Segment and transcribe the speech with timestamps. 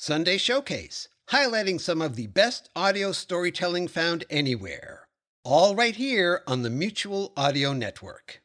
[0.00, 5.08] Sunday Showcase, highlighting some of the best audio storytelling found anywhere.
[5.42, 8.40] All right here on the Mutual Audio Network.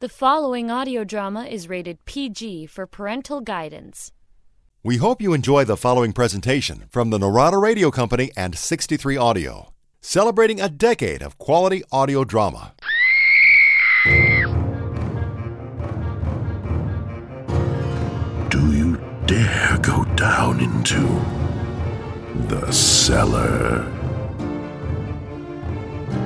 [0.00, 4.10] The following audio drama is rated PG for parental guidance.
[4.82, 9.72] We hope you enjoy the following presentation from the Narada Radio Company and 63 Audio,
[10.00, 12.72] celebrating a decade of quality audio drama.
[18.50, 20.98] Do you dare go down into
[22.48, 23.86] the cellar?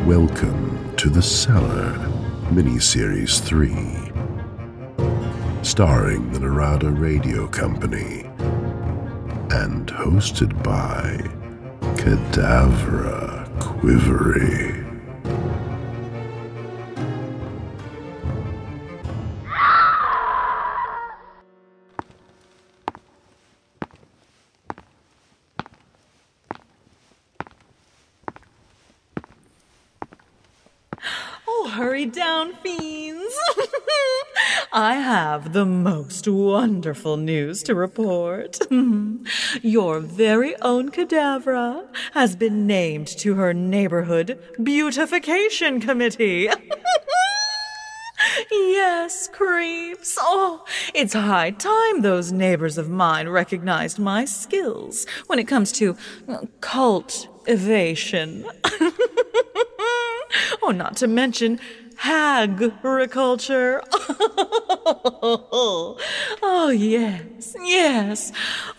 [0.06, 1.92] Welcome to the Cellar,
[2.50, 3.74] miniseries 3,
[5.62, 8.22] starring the Narada Radio Company
[9.50, 11.18] and hosted by
[11.98, 14.73] Cadavera Quivry.
[36.64, 38.58] Wonderful news to report.
[39.62, 41.84] Your very own Cadavera
[42.14, 46.48] has been named to her neighborhood beautification committee.
[48.50, 50.16] yes, creeps.
[50.18, 55.98] Oh, it's high time those neighbors of mine recognized my skills when it comes to
[56.28, 58.46] uh, cult evasion.
[60.62, 61.60] oh, not to mention
[62.02, 63.82] agriculture.
[66.42, 68.32] oh, yes, yes.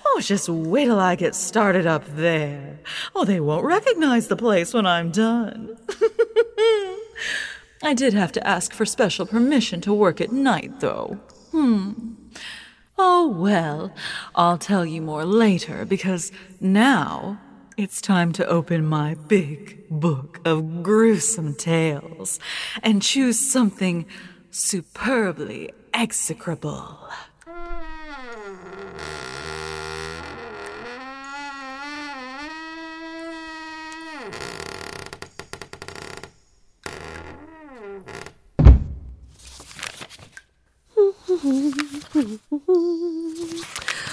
[0.06, 2.80] Oh, just wait till I get started up there.
[3.16, 5.78] Oh, they won't recognize the place when I'm done.
[7.84, 11.20] I did have to ask for special permission to work at night, though.
[11.52, 12.14] Hmm.
[12.98, 13.94] Oh, well,
[14.36, 17.40] I'll tell you more later because now
[17.78, 22.40] it's time to open my big book of gruesome tales
[22.82, 24.06] and choose something
[24.50, 26.98] superbly execrable.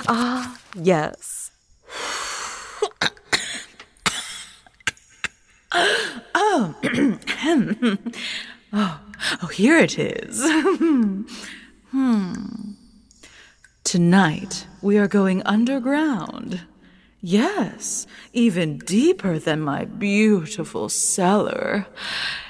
[0.09, 1.42] ah, yes.
[5.75, 6.75] Oh,
[8.73, 9.01] oh,
[9.43, 10.43] oh, here it is.
[11.91, 12.73] hmm.
[13.85, 16.63] Tonight we are going underground.
[17.21, 21.87] Yes, even deeper than my beautiful cellar.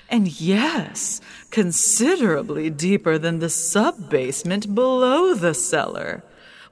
[0.09, 6.23] And yes, considerably deeper than the sub basement below the cellar,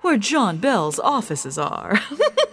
[0.00, 2.00] where John Bell's offices are.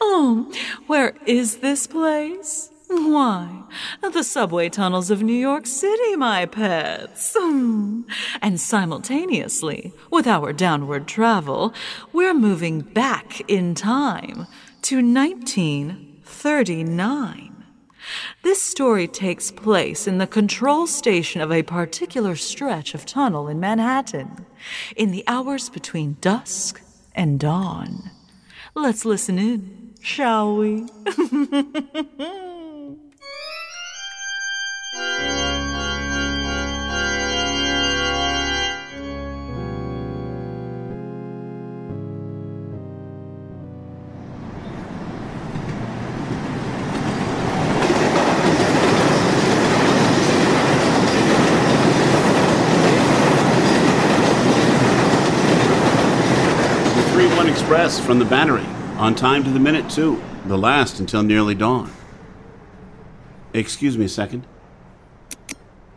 [0.00, 0.50] Oh,
[0.86, 2.70] where is this place?
[2.88, 3.64] Why,
[4.02, 7.36] the subway tunnels of New York City, my pets.
[7.38, 8.02] Hmm.
[8.42, 11.72] And simultaneously, with our downward travel,
[12.12, 14.48] we're moving back in time
[14.82, 17.64] to 1939.
[18.42, 23.60] This story takes place in the control station of a particular stretch of tunnel in
[23.60, 24.46] Manhattan,
[24.96, 26.82] in the hours between dusk
[27.14, 28.10] and dawn.
[28.74, 30.86] Let's listen in shall we?
[57.20, 58.64] 3 1 Express from the Battery.
[59.00, 60.22] On time to the minute, too.
[60.44, 61.90] The last until nearly dawn.
[63.54, 64.46] Excuse me a second.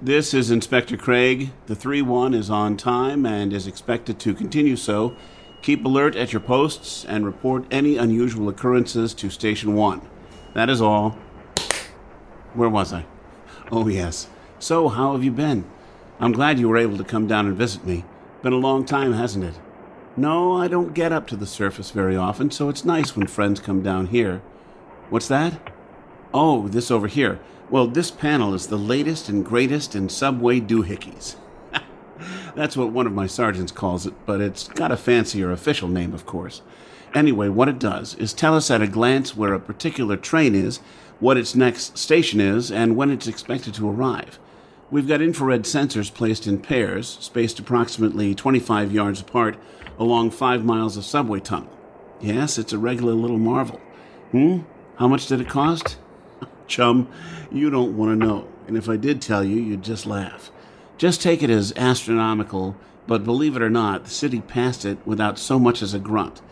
[0.01, 1.51] This is Inspector Craig.
[1.65, 5.17] The 3 1 is on time and is expected to continue so.
[5.61, 10.01] Keep alert at your posts and report any unusual occurrences to Station 1.
[10.53, 11.17] That is all.
[12.53, 13.05] Where was I?
[13.69, 14.29] Oh, yes.
[14.59, 15.65] So, how have you been?
[16.21, 18.05] I'm glad you were able to come down and visit me.
[18.43, 19.59] Been a long time, hasn't it?
[20.15, 23.59] No, I don't get up to the surface very often, so it's nice when friends
[23.59, 24.43] come down here.
[25.09, 25.73] What's that?
[26.31, 27.39] Oh, this over here.
[27.71, 31.37] Well, this panel is the latest and greatest in subway doohickeys.
[32.55, 36.13] That's what one of my sergeants calls it, but it's got a fancier official name,
[36.13, 36.61] of course.
[37.15, 40.77] Anyway, what it does is tell us at a glance where a particular train is,
[41.19, 44.37] what its next station is, and when it's expected to arrive.
[44.93, 49.57] We've got infrared sensors placed in pairs, spaced approximately 25 yards apart,
[49.97, 51.75] along five miles of subway tunnel.
[52.21, 53.81] Yes, it's a regular little marvel.
[54.29, 54.59] Hmm?
[54.97, 55.97] How much did it cost?
[56.67, 57.09] Chum,
[57.51, 60.51] you don't want to know, and if I did tell you, you'd just laugh.
[60.99, 65.39] Just take it as astronomical, but believe it or not, the city passed it without
[65.39, 66.43] so much as a grunt.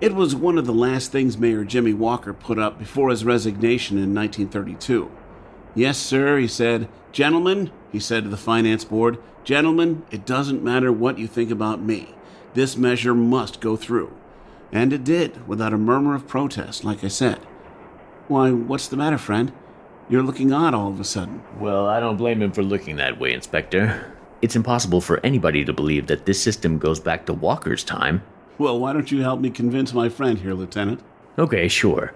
[0.00, 3.96] It was one of the last things Mayor Jimmy Walker put up before his resignation
[3.98, 5.10] in 1932.
[5.74, 6.88] Yes, sir, he said.
[7.12, 11.80] Gentlemen, he said to the finance board, gentlemen, it doesn't matter what you think about
[11.80, 12.14] me.
[12.54, 14.12] This measure must go through.
[14.72, 17.38] And it did, without a murmur of protest, like I said.
[18.28, 19.52] Why, what's the matter, friend?
[20.08, 21.42] You're looking odd all of a sudden.
[21.58, 24.16] Well, I don't blame him for looking that way, Inspector.
[24.42, 28.22] It's impossible for anybody to believe that this system goes back to Walker's time.
[28.58, 31.00] Well, why don't you help me convince my friend here, Lieutenant?
[31.38, 32.12] Okay, sure.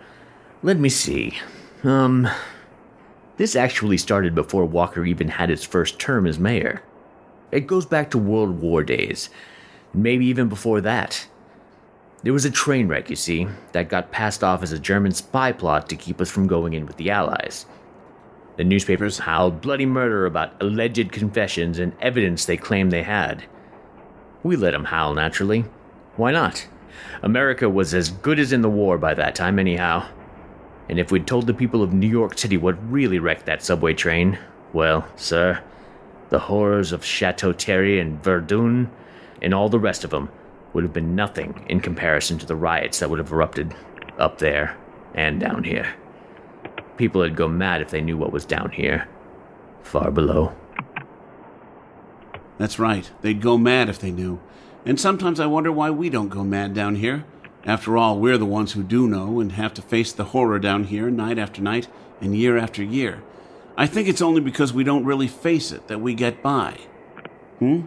[0.62, 1.35] Let me see.
[1.82, 2.29] Um.
[3.36, 6.82] This actually started before Walker even had his first term as mayor.
[7.50, 9.31] It goes back to World War days,
[9.92, 11.26] maybe even before that.
[12.22, 15.52] There was a train wreck, you see, that got passed off as a German spy
[15.52, 17.66] plot to keep us from going in with the Allies.
[18.56, 23.44] The newspapers howled bloody murder about alleged confessions and evidence they claimed they had.
[24.42, 25.64] We let 'em howl, naturally.
[26.16, 26.66] Why not?
[27.22, 30.06] America was as good as in the war by that time, anyhow.
[30.88, 33.94] And if we'd told the people of New York City what really wrecked that subway
[33.94, 34.38] train,
[34.72, 35.62] well, sir,
[36.28, 38.90] the horrors of Chateau Thierry and Verdun
[39.40, 40.28] and all the rest of them
[40.72, 43.75] would have been nothing in comparison to the riots that would have erupted
[44.19, 44.76] up there
[45.14, 45.94] and down here.
[46.96, 49.08] People would go mad if they knew what was down here,
[49.82, 50.54] far below.
[52.58, 53.10] That's right.
[53.22, 54.40] They'd go mad if they knew.
[54.84, 57.25] And sometimes I wonder why we don't go mad down here.
[57.66, 60.84] After all, we're the ones who do know and have to face the horror down
[60.84, 61.88] here night after night
[62.20, 63.22] and year after year.
[63.76, 66.78] I think it's only because we don't really face it that we get by.
[67.58, 67.82] Hmm?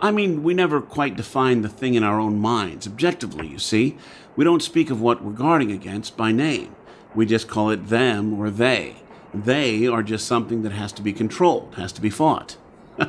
[0.00, 3.96] I mean, we never quite define the thing in our own minds, objectively, you see.
[4.36, 6.76] We don't speak of what we're guarding against by name.
[7.14, 8.96] We just call it them or they.
[9.34, 12.56] They are just something that has to be controlled, has to be fought.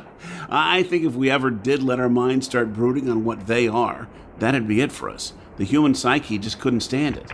[0.50, 4.08] I think if we ever did let our minds start brooding on what they are,
[4.38, 5.32] that'd be it for us.
[5.60, 7.32] The human psyche just couldn't stand it.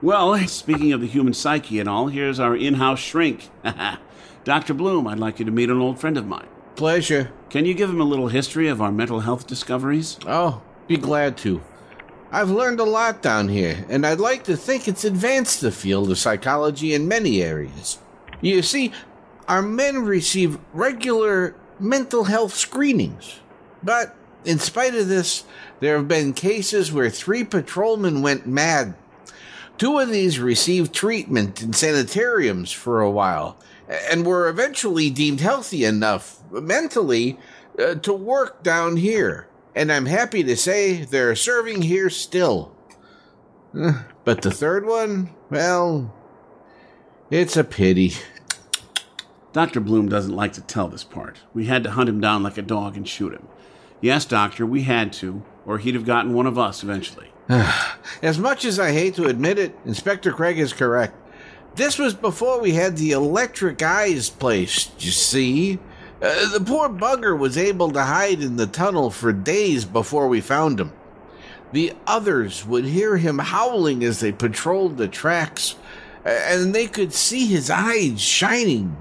[0.00, 3.50] Well, speaking of the human psyche and all, here's our in house shrink.
[4.44, 4.72] Dr.
[4.72, 6.46] Bloom, I'd like you to meet an old friend of mine.
[6.76, 7.32] Pleasure.
[7.50, 10.20] Can you give him a little history of our mental health discoveries?
[10.24, 11.62] Oh, be glad to.
[12.30, 16.12] I've learned a lot down here, and I'd like to think it's advanced the field
[16.12, 17.98] of psychology in many areas.
[18.40, 18.92] You see,
[19.48, 23.40] our men receive regular mental health screenings.
[23.82, 24.15] But
[24.46, 25.44] in spite of this,
[25.80, 28.94] there have been cases where three patrolmen went mad.
[29.78, 33.58] Two of these received treatment in sanitariums for a while
[34.10, 37.38] and were eventually deemed healthy enough mentally
[37.78, 39.48] uh, to work down here.
[39.74, 42.74] And I'm happy to say they're serving here still.
[44.24, 46.12] But the third one, well,
[47.30, 48.14] it's a pity.
[49.52, 49.78] Dr.
[49.78, 51.38] Bloom doesn't like to tell this part.
[51.54, 53.46] We had to hunt him down like a dog and shoot him.
[54.00, 57.30] Yes, Doctor, we had to, or he'd have gotten one of us eventually.
[58.22, 61.14] as much as I hate to admit it, Inspector Craig is correct.
[61.76, 65.78] This was before we had the electric eyes placed, you see.
[66.22, 70.40] Uh, the poor bugger was able to hide in the tunnel for days before we
[70.40, 70.92] found him.
[71.72, 75.74] The others would hear him howling as they patrolled the tracks,
[76.24, 78.96] and they could see his eyes shining,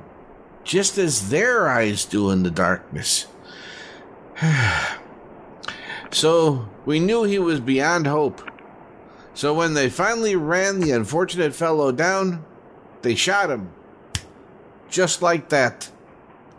[0.64, 3.28] just as their eyes do in the darkness.
[6.12, 8.42] so we knew he was beyond hope.
[9.34, 12.46] So when they finally ran the unfortunate fellow down,
[13.02, 13.72] they shot him.
[14.90, 15.92] Just like that.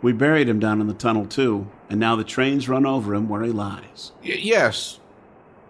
[0.01, 3.27] We buried him down in the tunnel, too, and now the trains run over him
[3.27, 4.11] where he lies.
[4.23, 4.99] Y- yes.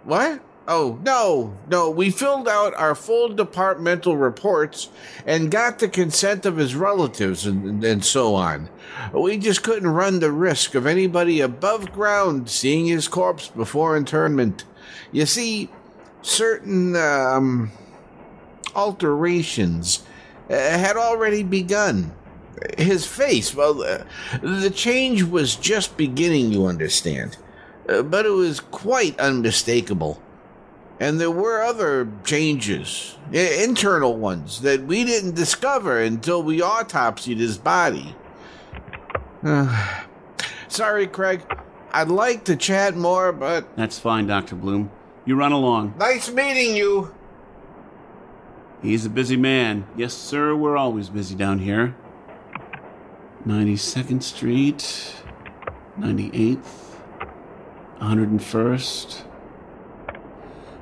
[0.03, 0.41] What?
[0.69, 1.89] Oh, no, no.
[1.89, 4.89] We filled out our full departmental reports
[5.25, 8.69] and got the consent of his relatives and, and so on.
[9.13, 14.65] We just couldn't run the risk of anybody above ground seeing his corpse before interment.
[15.13, 15.69] You see,
[16.21, 17.71] certain, um,
[18.75, 20.03] alterations
[20.49, 22.11] uh, had already begun.
[22.77, 24.03] his face, well, uh,
[24.41, 27.37] the change was just beginning, you understand.
[27.87, 30.21] Uh, but it was quite unmistakable.
[30.99, 37.57] And there were other changes, internal ones, that we didn't discover until we autopsied his
[37.57, 38.15] body.
[40.67, 41.41] Sorry, Craig.
[41.91, 44.55] I'd like to chat more, but That's fine, Dr.
[44.55, 44.91] Bloom.
[45.25, 45.95] You run along.
[45.99, 47.13] nice meeting you.
[48.81, 49.85] He's a busy man.
[49.95, 51.95] Yes, sir, we're always busy down here.
[53.45, 55.15] 92nd Street,
[55.99, 56.95] 98th,
[57.99, 59.23] 101st.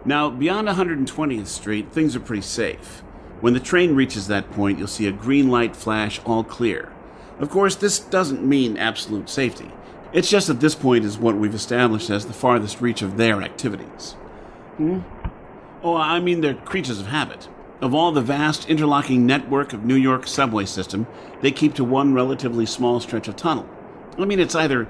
[0.06, 3.02] Now, beyond 120th Street, things are pretty safe.
[3.42, 6.92] When the train reaches that point, you'll see a green light flash all clear.
[7.40, 9.72] Of course, this doesn't mean absolute safety.
[10.14, 13.42] It's just that this point is what we've established as the farthest reach of their
[13.42, 14.14] activities.
[14.78, 15.00] Hmm?
[15.84, 17.50] Oh, I mean, they're creatures of habit.
[17.82, 21.08] Of all the vast interlocking network of New York subway system,
[21.42, 23.68] they keep to one relatively small stretch of tunnel.
[24.18, 24.88] I mean, it's either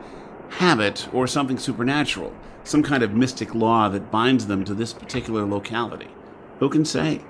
[0.49, 2.33] habit or something supernatural,
[2.65, 6.09] some kind of mystic law that binds them to this particular locality.
[6.59, 7.21] Who can say?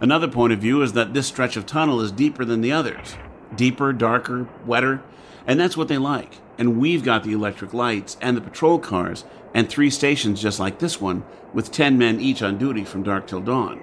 [0.00, 3.16] Another point of view is that this stretch of tunnel is deeper than the others.
[3.54, 5.02] Deeper, darker, wetter,
[5.46, 6.38] and that's what they like.
[6.58, 9.24] And we've got the electric lights and the patrol cars
[9.54, 11.24] and three stations just like this one,
[11.54, 13.80] with ten men each on duty from dark till dawn.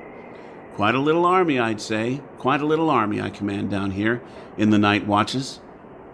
[0.76, 2.22] Quite a little army, I'd say.
[2.38, 4.22] Quite a little army I command down here
[4.58, 5.58] in the night watches.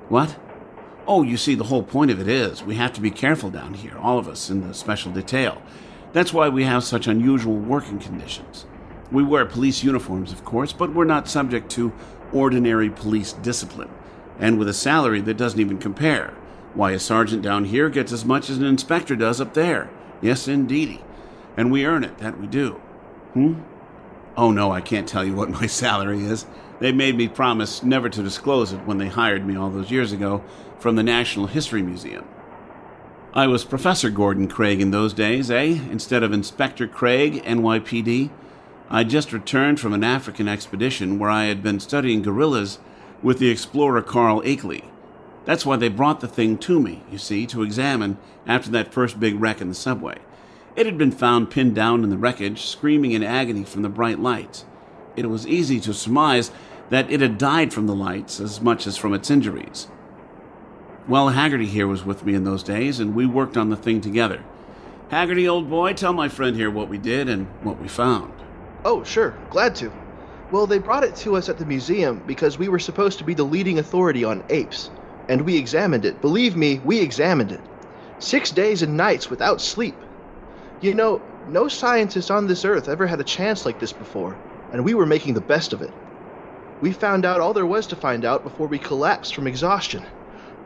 [0.10, 0.38] What?
[1.08, 3.76] Oh, you see, the whole point of it is we have to be careful down
[3.76, 5.62] here, all of us in the special detail.
[6.14, 8.66] That's why we have such unusual working conditions.
[9.12, 11.94] We wear police uniforms, of course, but we're not subject to
[12.34, 13.92] ordinary police discipline,
[14.40, 16.34] and with a salary that doesn't even compare.
[16.74, 19.92] Why, a sergeant down here gets as much as an inspector does up there.
[20.22, 21.04] Yes, indeedy.
[21.56, 22.72] And we earn it, that we do.
[23.34, 23.62] Hmm?
[24.38, 26.46] Oh no, I can't tell you what my salary is.
[26.80, 30.12] They made me promise never to disclose it when they hired me all those years
[30.12, 30.44] ago
[30.78, 32.26] from the National History Museum.
[33.34, 35.80] I was Professor Gordon Craig in those days, eh?
[35.90, 38.30] Instead of Inspector Craig, NYPD.
[38.90, 42.80] I'd just returned from an African expedition where I had been studying gorillas
[43.24, 44.84] with the explorer Carl Akeley.
[45.46, 49.20] That's why they brought the thing to me, you see, to examine after that first
[49.20, 50.18] big wreck in the subway.
[50.76, 54.20] It had been found pinned down in the wreckage, screaming in agony from the bright
[54.20, 54.66] lights.
[55.16, 56.52] It was easy to surmise
[56.90, 59.88] that it had died from the lights as much as from its injuries.
[61.08, 64.02] Well, Haggerty here was with me in those days, and we worked on the thing
[64.02, 64.44] together.
[65.10, 68.34] Haggerty, old boy, tell my friend here what we did and what we found.
[68.84, 69.94] Oh, sure, glad to.
[70.52, 73.34] Well, they brought it to us at the museum because we were supposed to be
[73.34, 74.90] the leading authority on apes.
[75.30, 76.22] And we examined it.
[76.22, 77.62] Believe me, we examined it.
[78.20, 79.96] Six days and nights without sleep.
[80.80, 84.40] You know, no scientist on this earth ever had a chance like this before,
[84.72, 85.94] and we were making the best of it.
[86.80, 90.08] We found out all there was to find out before we collapsed from exhaustion.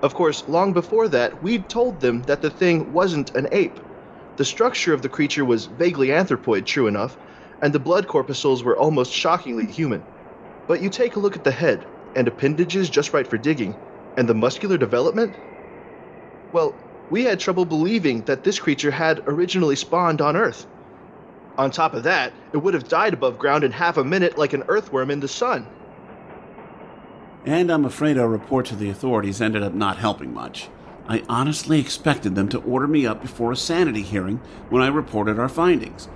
[0.01, 3.79] Of course, long before that, we'd told them that the thing wasn't an ape.
[4.37, 7.17] The structure of the creature was vaguely anthropoid, true enough,
[7.61, 10.07] and the blood corpuscles were almost shockingly human.
[10.67, 13.81] But you take a look at the head, and appendages just right for digging,
[14.15, 15.37] and the muscular development?
[16.51, 20.67] Well, we had trouble believing that this creature had originally spawned on Earth.
[21.57, 24.53] On top of that, it would have died above ground in half a minute like
[24.53, 25.67] an earthworm in the sun.
[27.45, 30.69] And I'm afraid our report to the authorities ended up not helping much.
[31.07, 34.37] I honestly expected them to order me up before a sanity hearing
[34.69, 36.07] when I reported our findings.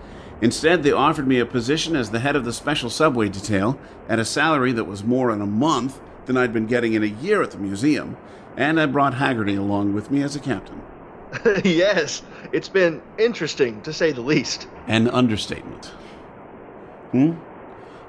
[0.42, 4.20] Instead, they offered me a position as the head of the special subway detail at
[4.20, 7.42] a salary that was more in a month than I'd been getting in a year
[7.42, 8.18] at the museum,
[8.57, 10.81] and I brought Haggerty along with me as a captain.
[11.63, 14.67] yes, it's been interesting, to say the least.
[14.88, 15.88] An understatement.
[17.12, 17.33] Hmm?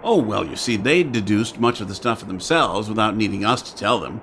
[0.03, 3.75] Oh, well, you see, they deduced much of the stuff themselves without needing us to
[3.75, 4.21] tell them.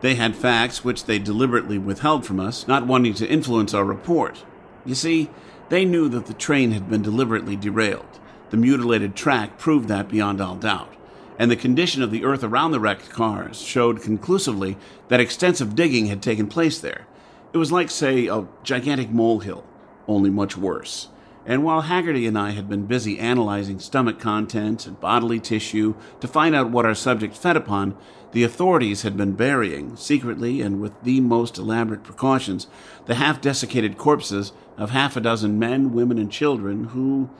[0.00, 4.44] They had facts which they deliberately withheld from us, not wanting to influence our report.
[4.84, 5.30] You see,
[5.68, 8.18] they knew that the train had been deliberately derailed.
[8.50, 10.92] The mutilated track proved that beyond all doubt.
[11.40, 14.76] And the condition of the earth around the wrecked cars showed conclusively
[15.08, 17.06] that extensive digging had taken place there.
[17.54, 19.64] It was like, say, a gigantic molehill,
[20.06, 21.08] only much worse.
[21.46, 26.28] And while Haggerty and I had been busy analyzing stomach contents and bodily tissue to
[26.28, 27.96] find out what our subject fed upon,
[28.32, 32.66] the authorities had been burying, secretly and with the most elaborate precautions,
[33.06, 37.30] the half desiccated corpses of half a dozen men, women, and children who,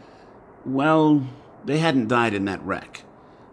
[0.64, 1.22] well,
[1.66, 3.04] they hadn't died in that wreck.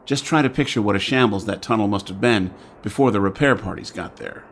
[0.08, 3.58] Just try to picture what a shambles that tunnel must have been before the repair
[3.58, 4.46] parties got there.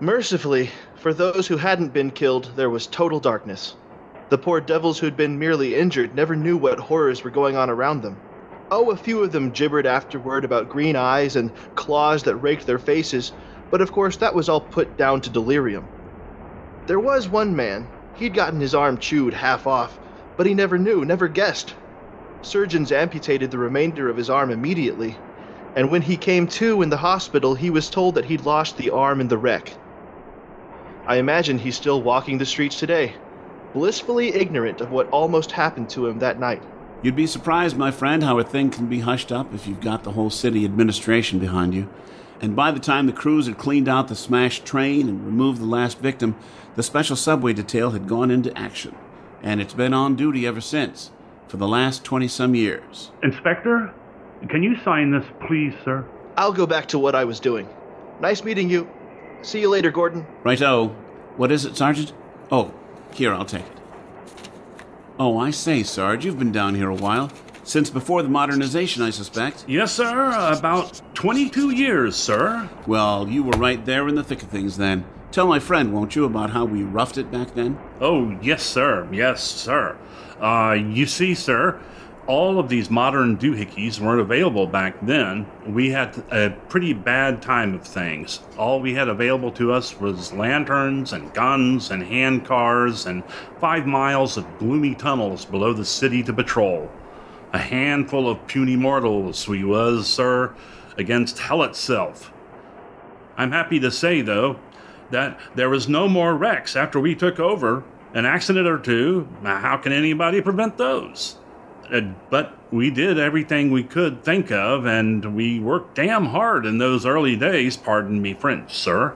[0.00, 3.74] Mercifully, for those who hadn't been killed, there was total darkness.
[4.30, 8.00] The poor devils who'd been merely injured never knew what horrors were going on around
[8.00, 8.16] them.
[8.70, 12.78] Oh, a few of them gibbered afterward about green eyes and claws that raked their
[12.78, 13.32] faces,
[13.70, 15.84] but of course that was all put down to delirium.
[16.86, 19.98] There was one man, he'd gotten his arm chewed half off,
[20.38, 21.74] but he never knew, never guessed.
[22.42, 25.16] Surgeons amputated the remainder of his arm immediately,
[25.74, 28.90] and when he came to in the hospital, he was told that he'd lost the
[28.90, 29.72] arm in the wreck.
[31.06, 33.14] I imagine he's still walking the streets today,
[33.72, 36.62] blissfully ignorant of what almost happened to him that night.
[37.02, 40.02] You'd be surprised, my friend, how a thing can be hushed up if you've got
[40.02, 41.88] the whole city administration behind you.
[42.40, 45.66] And by the time the crews had cleaned out the smashed train and removed the
[45.66, 46.36] last victim,
[46.74, 48.94] the special subway detail had gone into action.
[49.42, 51.12] And it's been on duty ever since,
[51.48, 53.10] for the last 20 some years.
[53.22, 53.92] Inspector,
[54.48, 56.04] can you sign this, please, sir?
[56.36, 57.68] I'll go back to what I was doing.
[58.20, 58.88] Nice meeting you.
[59.42, 60.26] See you later, Gordon.
[60.42, 60.88] Righto.
[61.36, 62.12] What is it, Sergeant?
[62.50, 62.72] Oh,
[63.12, 63.80] here, I'll take it.
[65.18, 67.30] Oh, I say, Sarge, you've been down here a while.
[67.64, 69.64] Since before the modernization, I suspect.
[69.66, 70.30] Yes, sir.
[70.56, 72.68] About 22 years, sir.
[72.86, 75.04] Well, you were right there in the thick of things then.
[75.32, 77.78] Tell my friend, won't you, about how we roughed it back then?
[78.00, 79.08] Oh, yes, sir.
[79.10, 79.98] Yes, sir.
[80.40, 81.80] Uh, you see, sir,
[82.26, 85.46] all of these modern doohickeys weren't available back then.
[85.66, 88.40] We had a pretty bad time of things.
[88.58, 93.22] All we had available to us was lanterns and guns and hand cars and
[93.60, 96.90] five miles of gloomy tunnels below the city to patrol.
[97.52, 100.52] A handful of puny mortals we was, sir,
[100.98, 102.32] against hell itself.
[103.36, 104.58] I'm happy to say, though,
[105.10, 107.84] that there was no more wrecks after we took over.
[108.16, 111.36] An accident or two, how can anybody prevent those?
[111.92, 116.78] Uh, but we did everything we could think of, and we worked damn hard in
[116.78, 119.14] those early days, pardon me French, sir.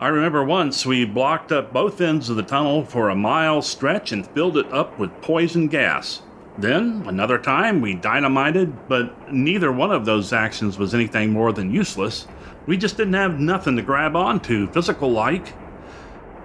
[0.00, 4.12] I remember once we blocked up both ends of the tunnel for a mile stretch
[4.12, 6.22] and filled it up with poison gas.
[6.56, 11.74] Then, another time, we dynamited, but neither one of those actions was anything more than
[11.74, 12.28] useless.
[12.66, 15.54] We just didn't have nothing to grab onto, physical like.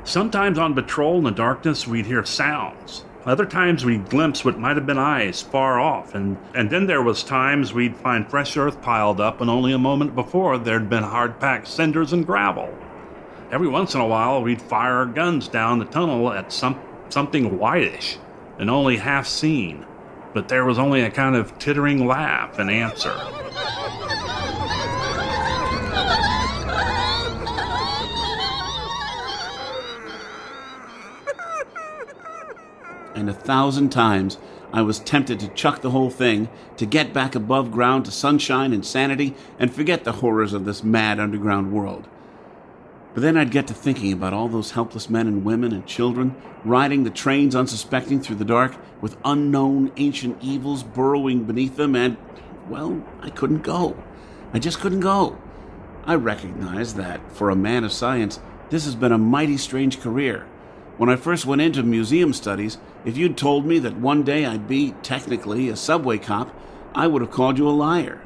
[0.05, 3.05] Sometimes on patrol in the darkness, we'd hear sounds.
[3.25, 7.01] Other times we'd glimpse what might have been eyes far off, and, and then there
[7.01, 11.03] was times we'd find fresh earth piled up, and only a moment before there'd been
[11.03, 12.77] hard-packed cinders and gravel.
[13.49, 17.57] Every once in a while we'd fire our guns down the tunnel at some something
[17.57, 18.17] whitish,
[18.59, 19.85] and only half seen,
[20.33, 23.15] but there was only a kind of tittering laugh in answer.
[33.15, 34.37] And a thousand times
[34.71, 38.73] I was tempted to chuck the whole thing, to get back above ground to sunshine
[38.73, 42.07] and sanity, and forget the horrors of this mad underground world.
[43.13, 46.35] But then I'd get to thinking about all those helpless men and women and children
[46.65, 52.17] riding the trains unsuspecting through the dark with unknown ancient evils burrowing beneath them, and,
[52.67, 54.01] well, I couldn't go.
[54.53, 55.37] I just couldn't go.
[56.05, 60.47] I recognize that, for a man of science, this has been a mighty strange career.
[60.97, 64.67] When I first went into museum studies, if you'd told me that one day I'd
[64.67, 66.55] be, technically, a subway cop,
[66.93, 68.21] I would have called you a liar.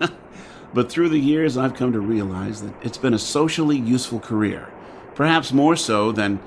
[0.74, 4.68] but through the years, I've come to realize that it's been a socially useful career,
[5.14, 6.40] perhaps more so than,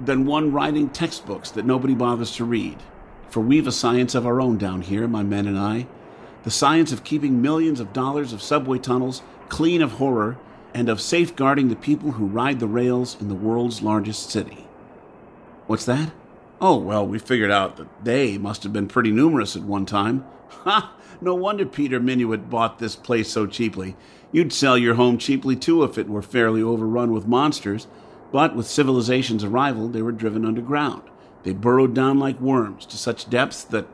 [0.00, 2.78] than one writing textbooks that nobody bothers to read.
[3.28, 5.86] For we've a science of our own down here, my men and I.
[6.44, 10.38] The science of keeping millions of dollars of subway tunnels clean of horror
[10.74, 14.66] and of safeguarding the people who ride the rails in the world's largest city.
[15.66, 16.12] What's that?
[16.60, 20.24] Oh, well, we figured out that they must have been pretty numerous at one time.
[20.64, 20.94] Ha!
[21.20, 23.96] No wonder Peter Minuit bought this place so cheaply.
[24.32, 27.86] You'd sell your home cheaply too if it were fairly overrun with monsters.
[28.32, 31.02] But with civilization's arrival, they were driven underground.
[31.42, 33.86] They burrowed down like worms to such depths that,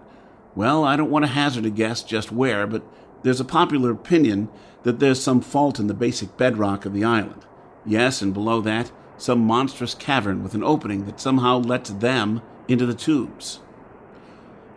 [0.55, 2.83] well, I don't want to hazard a guess just where, but
[3.23, 4.49] there's a popular opinion
[4.89, 7.45] that there's some fault in the basic bedrock of the island.
[7.85, 12.87] Yes, and below that, some monstrous cavern with an opening that somehow lets them into
[12.87, 13.61] the tubes.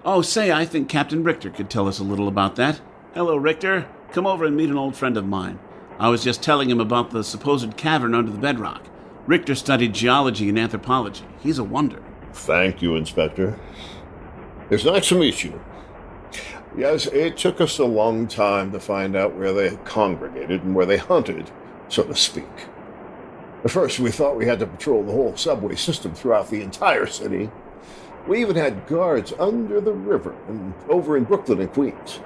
[0.04, 2.82] Oh, say, I think Captain Richter could tell us a little about that.
[3.14, 3.88] Hello, Richter.
[4.12, 5.60] Come over and meet an old friend of mine.
[5.98, 8.88] I was just telling him about the supposed cavern under the bedrock.
[9.28, 11.24] Richter studied geology and anthropology.
[11.40, 12.04] He's a wonder.
[12.34, 13.58] Thank you, Inspector.
[14.70, 15.62] It's nice to meet you.
[16.78, 20.86] Yes, it took us a long time to find out where they congregated and where
[20.86, 21.52] they hunted,
[21.90, 22.46] so to speak.
[23.64, 27.08] At first, we thought we had to patrol the whole subway system throughout the entire
[27.08, 27.52] city.
[28.26, 32.22] We even had guards under the river and over in Brooklyn and Queens.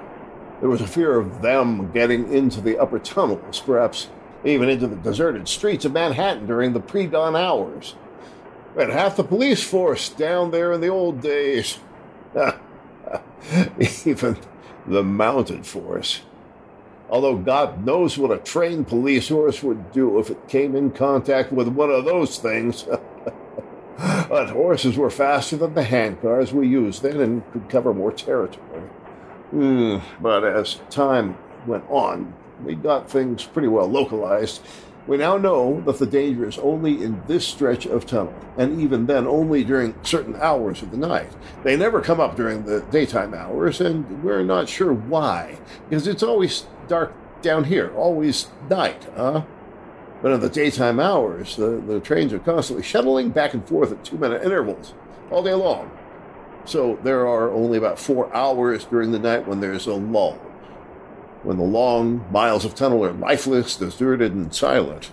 [0.60, 4.10] There was a fear of them getting into the upper tunnels, perhaps
[4.46, 7.96] even into the deserted streets of Manhattan during the pre dawn hours.
[8.76, 11.80] We had half the police force down there in the old days.
[14.06, 14.38] even
[14.88, 16.22] the mounted force.
[17.10, 21.52] Although God knows what a trained police horse would do if it came in contact
[21.52, 22.84] with one of those things.
[23.98, 28.90] but horses were faster than the handcars we used then and could cover more territory.
[29.54, 34.62] Mm, but as time went on, we got things pretty well localized.
[35.08, 39.06] We now know that the danger is only in this stretch of tunnel, and even
[39.06, 41.32] then only during certain hours of the night.
[41.64, 46.24] They never come up during the daytime hours, and we're not sure why, because it's
[46.24, 47.14] always dark
[47.44, 49.44] down here, always night, huh?
[50.24, 54.04] But in the daytime hours, the, the trains are constantly shuttling back and forth at
[54.04, 54.96] two minute intervals
[55.30, 55.92] all day long.
[56.66, 60.40] So there are only about four hours during the night when there's a lull
[61.46, 65.12] when the long miles of tunnel are lifeless, deserted, and silent,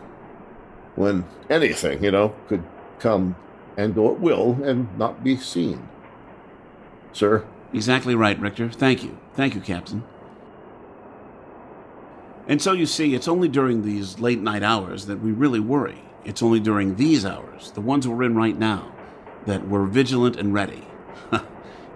[0.97, 2.64] when anything, you know, could
[2.99, 3.37] come
[3.77, 5.88] and go at will and not be seen.
[7.12, 7.45] Sir?
[7.73, 8.71] Exactly right, Richter.
[8.71, 9.18] Thank you.
[9.35, 10.05] Thank you, Captain.
[12.49, 16.03] And so you see, it's only during these late night hours that we really worry.
[16.25, 18.92] It's only during these hours, the ones we're in right now,
[19.47, 20.87] that we're vigilant and ready.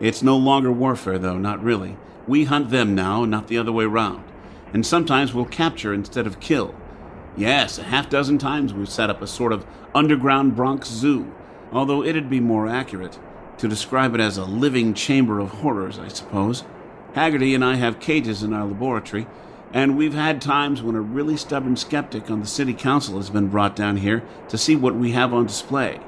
[0.01, 1.97] it's no longer warfare, though, not really.
[2.27, 4.25] We hunt them now, not the other way round.
[4.73, 6.75] And sometimes we'll capture instead of kill.
[7.37, 11.33] Yes, a half dozen times we've set up a sort of underground Bronx zoo,
[11.71, 13.19] although it'd be more accurate
[13.59, 16.65] to describe it as a living chamber of horrors, I suppose.
[17.15, 19.27] Haggerty and I have cages in our laboratory,
[19.73, 23.49] and we've had times when a really stubborn skeptic on the city council has been
[23.49, 26.01] brought down here to see what we have on display.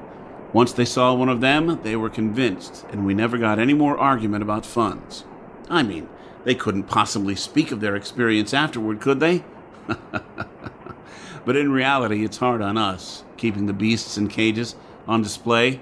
[0.53, 3.97] Once they saw one of them, they were convinced, and we never got any more
[3.97, 5.23] argument about funds.
[5.69, 6.09] I mean,
[6.43, 9.43] they couldn't possibly speak of their experience afterward, could they?
[11.45, 14.75] but in reality, it's hard on us, keeping the beasts in cages
[15.07, 15.81] on display.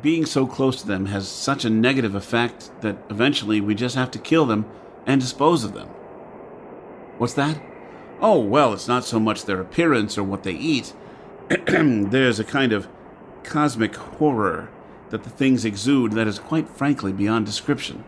[0.00, 4.10] Being so close to them has such a negative effect that eventually we just have
[4.12, 4.64] to kill them
[5.06, 5.88] and dispose of them.
[7.18, 7.60] What's that?
[8.20, 10.92] Oh, well, it's not so much their appearance or what they eat.
[11.48, 12.88] There's a kind of
[13.42, 14.68] cosmic horror
[15.10, 18.04] that the things exude that is quite frankly beyond description.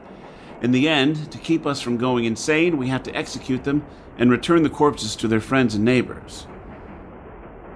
[0.62, 3.84] In the end, to keep us from going insane, we have to execute them
[4.18, 6.46] and return the corpses to their friends and neighbors.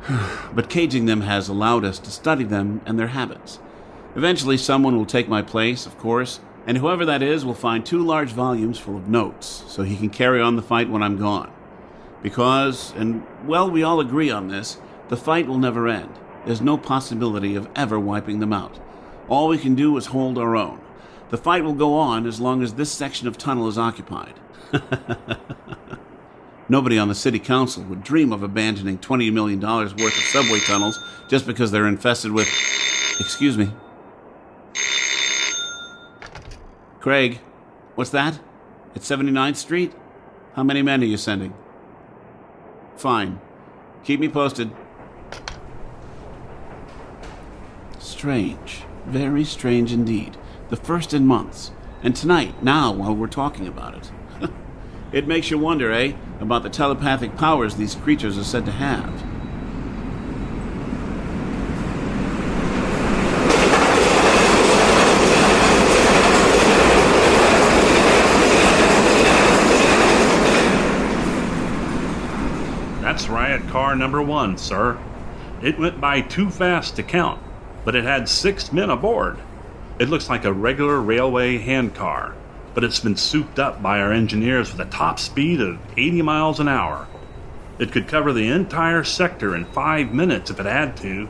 [0.54, 3.58] but caging them has allowed us to study them and their habits.
[4.16, 8.02] Eventually, someone will take my place, of course, and whoever that is will find two
[8.02, 11.52] large volumes full of notes so he can carry on the fight when I'm gone.
[12.22, 16.14] Because, and well, we all agree on this, the fight will never end.
[16.46, 18.78] There's no possibility of ever wiping them out.
[19.28, 20.80] All we can do is hold our own.
[21.30, 24.34] The fight will go on as long as this section of tunnel is occupied.
[26.68, 30.98] Nobody on the city council would dream of abandoning $20 million worth of subway tunnels
[31.28, 32.48] just because they're infested with.
[33.20, 33.70] Excuse me.
[37.00, 37.40] Craig,
[37.94, 38.40] what's that?
[38.94, 39.92] At 79th Street?
[40.54, 41.52] How many men are you sending?
[42.96, 43.40] Fine.
[44.04, 44.70] Keep me posted.
[47.98, 48.84] Strange.
[49.06, 51.70] Very strange indeed the first in months.
[52.02, 54.10] And tonight, now, while we're talking about it.
[55.12, 59.24] it makes you wonder, eh, about the telepathic powers these creatures are said to have.
[73.00, 74.98] That's riot car number one, sir.
[75.62, 77.40] It went by too fast to count,
[77.84, 79.38] but it had six men aboard.
[79.96, 82.34] It looks like a regular railway handcar,
[82.74, 86.58] but it's been souped up by our engineers with a top speed of 80 miles
[86.58, 87.06] an hour.
[87.78, 91.28] It could cover the entire sector in five minutes if it had to.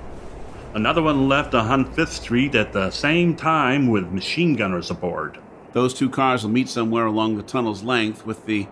[0.73, 5.37] Another one left on Fifth Street at the same time with machine gunners aboard.
[5.73, 8.67] Those two cars will meet somewhere along the tunnel's length with the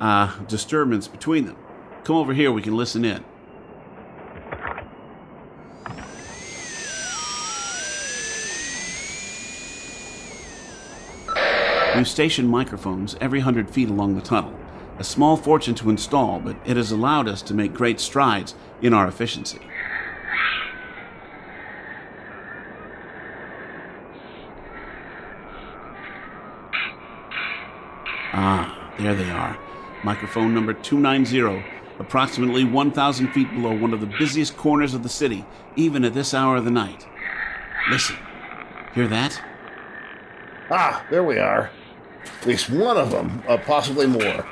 [0.00, 1.56] uh, disturbance between them.
[2.04, 3.22] Come over here, we can listen in.
[11.96, 14.54] We've stationed microphones every hundred feet along the tunnel.
[14.98, 18.94] A small fortune to install, but it has allowed us to make great strides in
[18.94, 19.60] our efficiency.
[28.32, 29.56] Ah, there they are.
[30.02, 31.64] Microphone number 290,
[31.98, 35.44] approximately 1,000 feet below one of the busiest corners of the city,
[35.76, 37.06] even at this hour of the night.
[37.90, 38.16] Listen.
[38.94, 39.40] Hear that?
[40.70, 41.70] Ah, there we are.
[42.40, 44.46] At least one of them, uh, possibly more.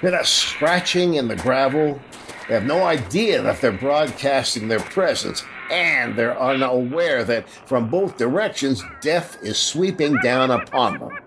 [0.00, 2.00] Hear that scratching in the gravel?
[2.48, 8.18] They have no idea that they're broadcasting their presence, and they're unaware that from both
[8.18, 11.18] directions death is sweeping down upon them.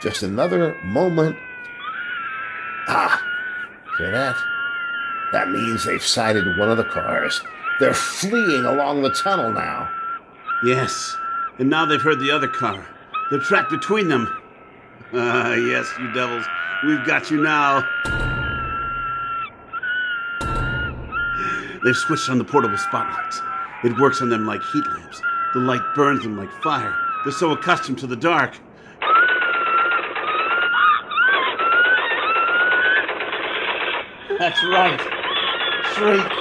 [0.00, 1.36] Just another moment,
[2.88, 3.20] Ah,
[3.98, 4.36] hear that?
[5.32, 7.40] That means they've sighted one of the cars.
[7.80, 9.90] They're fleeing along the tunnel now.
[10.64, 11.16] Yes,
[11.58, 12.86] and now they've heard the other car.
[13.30, 14.28] They're trapped between them.
[15.12, 16.44] Ah, yes, you devils.
[16.84, 17.84] We've got you now.
[21.84, 23.40] They've switched on the portable spotlights.
[23.84, 25.22] It works on them like heat lamps.
[25.54, 26.92] The light burns them like fire.
[27.24, 28.58] They're so accustomed to the dark.
[34.38, 35.00] That's right.
[35.94, 36.32] Shriek.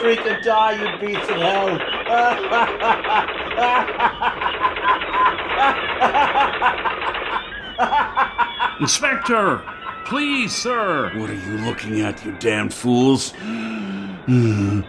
[0.00, 1.78] Shriek and die, you beasts of hell.
[8.80, 9.62] Inspector!
[10.06, 11.10] Please, sir!
[11.18, 13.32] What are you looking at, you damned fools?
[14.22, 14.82] Hmm.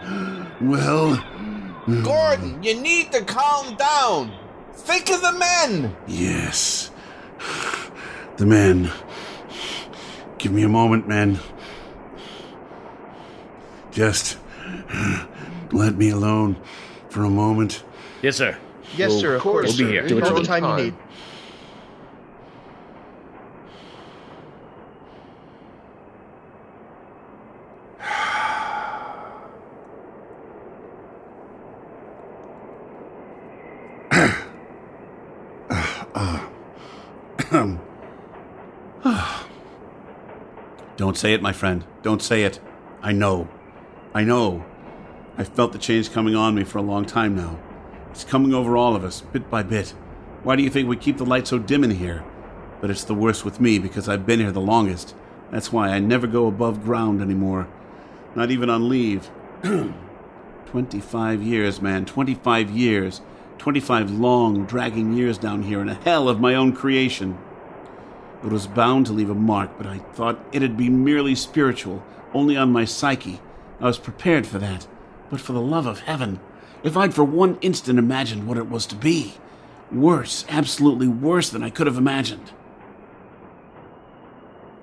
[0.60, 1.16] Well,
[2.04, 4.32] Gordon, you need to calm down.
[4.74, 5.96] Think of the men.
[6.06, 6.90] yes.
[8.36, 8.90] The men.
[10.38, 11.38] Give me a moment, men.
[13.92, 14.38] Just
[15.72, 16.56] let me alone
[17.10, 17.82] for a moment.
[18.22, 18.56] Yes, sir.
[18.96, 19.36] Yes, sir.
[19.36, 19.68] Of course.
[19.68, 20.06] We'll be sir.
[20.06, 20.08] here.
[20.08, 20.94] Take all the time you need.
[41.14, 41.84] Don't say it, my friend.
[42.02, 42.58] Don't say it.
[43.00, 43.48] I know.
[44.12, 44.64] I know.
[45.38, 47.56] I've felt the change coming on me for a long time now.
[48.10, 49.90] It's coming over all of us, bit by bit.
[50.42, 52.24] Why do you think we keep the light so dim in here?
[52.80, 55.14] But it's the worst with me because I've been here the longest.
[55.52, 57.68] That's why I never go above ground anymore.
[58.34, 59.30] Not even on leave.
[60.66, 62.06] 25 years, man.
[62.06, 63.20] 25 years.
[63.58, 67.38] 25 long, dragging years down here in a hell of my own creation.
[68.44, 72.04] It was bound to leave a mark, but I thought it'd be merely spiritual,
[72.34, 73.40] only on my psyche.
[73.80, 74.86] I was prepared for that.
[75.30, 76.40] But for the love of heaven,
[76.82, 79.34] if I'd for one instant imagined what it was to be,
[79.90, 82.52] worse, absolutely worse than I could have imagined.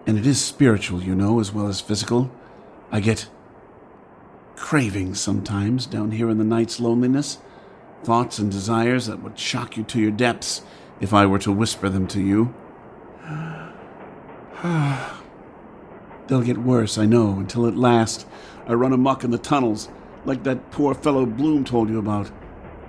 [0.07, 2.31] And it is spiritual, you know, as well as physical.
[2.91, 3.29] I get
[4.55, 7.37] cravings sometimes down here in the night's loneliness,
[8.03, 10.63] thoughts and desires that would shock you to your depths
[10.99, 12.55] if I were to whisper them to you.
[16.27, 18.27] They'll get worse, I know, until at last
[18.67, 19.89] I run amok in the tunnels,
[20.25, 22.31] like that poor fellow Bloom told you about.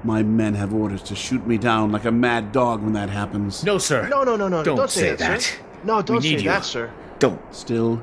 [0.05, 3.63] My men have orders to shoot me down like a mad dog when that happens.
[3.63, 4.09] No, sir.
[4.09, 4.65] No, no, no, no.
[4.65, 5.43] Don't Don't, say, say that, that.
[5.43, 5.59] sir.
[5.85, 6.51] No, don't need say you.
[6.51, 6.93] that, sir.
[7.21, 7.41] Don't.
[7.55, 8.03] Still,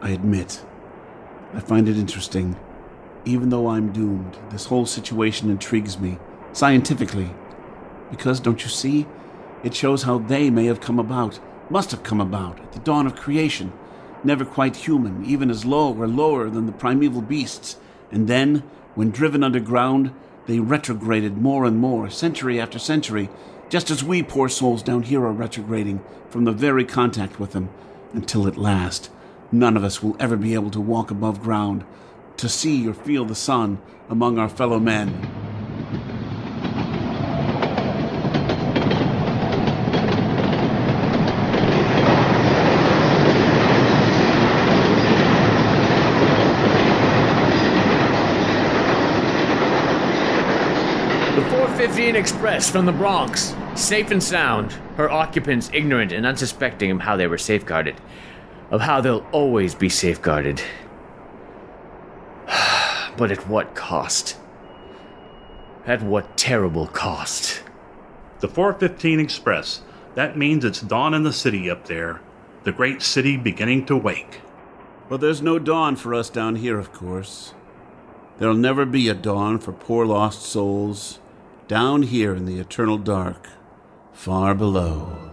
[0.00, 0.64] I admit,
[1.54, 2.56] I find it interesting.
[3.24, 6.18] Even though I'm doomed, this whole situation intrigues me,
[6.52, 7.30] scientifically.
[8.10, 9.06] Because, don't you see,
[9.62, 11.38] it shows how they may have come about,
[11.70, 13.72] must have come about, at the dawn of creation.
[14.24, 17.76] Never quite human, even as low or lower than the primeval beasts.
[18.10, 18.62] And then,
[18.94, 20.12] when driven underground,
[20.46, 23.30] they retrograded more and more, century after century,
[23.68, 27.70] just as we poor souls down here are retrograding from the very contact with them,
[28.12, 29.10] until at last,
[29.50, 31.84] none of us will ever be able to walk above ground,
[32.36, 35.08] to see or feel the sun among our fellow men.
[51.34, 51.48] The
[52.02, 54.72] 415 Express from the Bronx, safe and sound.
[54.96, 57.94] Her occupants ignorant and unsuspecting of how they were safeguarded,
[58.72, 60.60] of how they'll always be safeguarded.
[63.16, 64.36] but at what cost?
[65.86, 67.62] At what terrible cost?
[68.40, 69.82] The 415 Express.
[70.16, 72.20] That means it's dawn in the city up there.
[72.64, 74.40] The great city beginning to wake.
[75.08, 77.54] But there's no dawn for us down here, of course.
[78.38, 81.20] There'll never be a dawn for poor lost souls
[81.72, 83.48] down here in the eternal dark,
[84.12, 85.31] far below.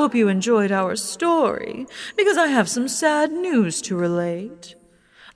[0.00, 1.86] Hope you enjoyed our story,
[2.16, 4.74] because I have some sad news to relate.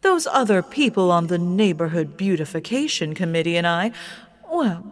[0.00, 3.92] Those other people on the Neighborhood Beautification Committee and I,
[4.50, 4.82] well,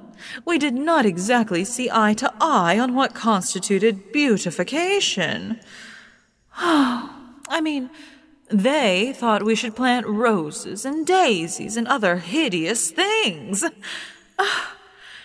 [0.45, 5.59] we did not exactly see eye to eye on what constituted beautification.
[6.59, 7.89] I mean,
[8.51, 13.65] they thought we should plant roses and daisies and other hideous things.
[14.39, 14.77] Ah,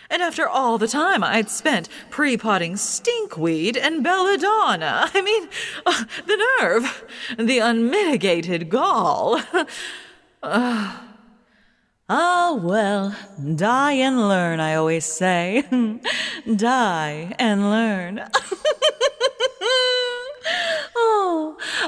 [0.09, 5.49] And after all the time I'd spent pre potting stinkweed and belladonna, I mean,
[5.85, 7.03] uh, the nerve,
[7.37, 9.41] the unmitigated gall.
[10.43, 10.97] uh,
[12.09, 13.15] ah, well,
[13.55, 15.63] die and learn, I always say.
[16.55, 18.29] die and learn.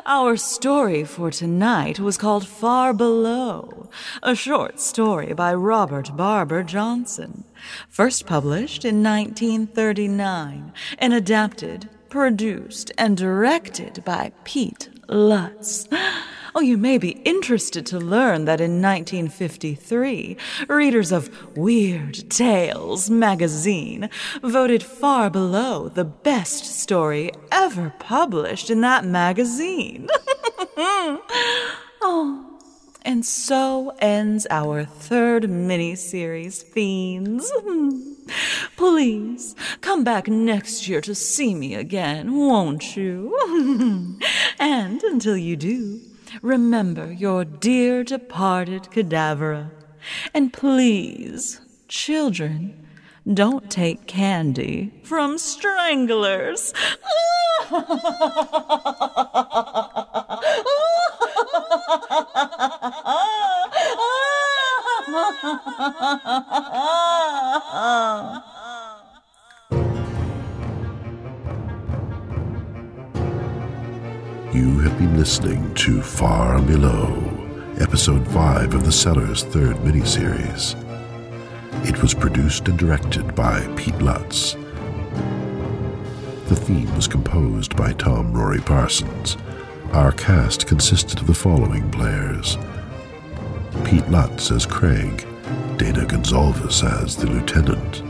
[0.06, 3.90] Our story for tonight was called Far Below,
[4.24, 7.44] a short story by Robert Barbour Johnson,
[7.88, 15.88] first published in 1939 and adapted, produced, and directed by Pete Lutz.
[16.56, 24.10] Oh, you may be interested to learn that in 1953, readers of Weird Tales magazine
[24.42, 30.08] voted far below the best story ever published in that magazine.
[32.02, 32.60] oh,
[33.04, 37.52] and so ends our third mini-series, Fiends.
[38.76, 43.36] Please come back next year to see me again, won't you?
[44.60, 46.02] and until you do,
[46.42, 49.72] remember your dear departed cadavera.
[50.34, 52.88] And please, children,
[53.32, 56.74] don't take candy from stranglers.
[74.70, 77.12] You have been listening to Far Below,
[77.80, 80.76] Episode 5 of the Cellar's third miniseries.
[81.88, 84.54] It was produced and directed by Pete Lutz.
[86.50, 89.38] The theme was composed by Tom Rory Parsons.
[89.92, 92.56] Our cast consisted of the following players
[93.86, 95.26] Pete Lutz as Craig,
[95.78, 98.04] Dana Gonzalez as the Lieutenant,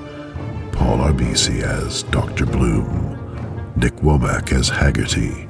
[0.73, 2.45] Paul Arbisi as Dr.
[2.45, 3.15] Bloom,
[3.77, 5.48] Nick Womack as Haggerty,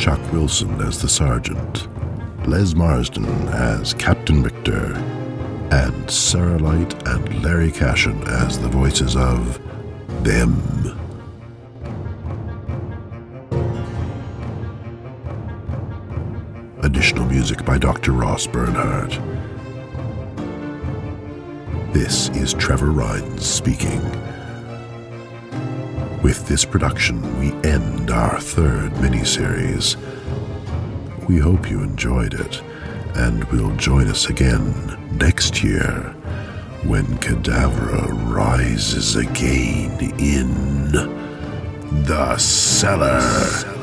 [0.00, 1.86] Chuck Wilson as the Sergeant,
[2.48, 4.94] Les Marsden as Captain Richter,
[5.70, 9.60] and Sarah Light and Larry Cashin as the voices of
[10.24, 10.56] them.
[16.82, 18.12] Additional music by Dr.
[18.12, 19.20] Ross Bernhardt.
[21.92, 24.00] This is Trevor Rhines speaking.
[26.22, 29.96] With this production, we end our third miniseries.
[31.26, 32.62] We hope you enjoyed it,
[33.14, 36.14] and will join us again next year
[36.84, 40.92] when Cadavera rises again in
[42.04, 43.79] the cellar.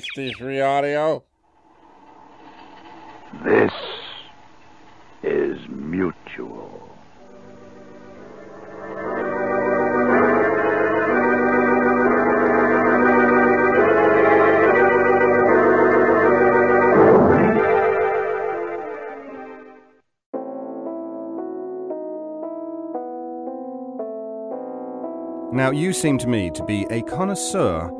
[0.00, 1.22] 63 audio.
[3.44, 3.70] This
[5.22, 6.88] is mutual.
[25.52, 27.99] Now, you seem to me to be a connoisseur